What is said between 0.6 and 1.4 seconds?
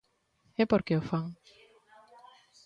¿E por que o fan?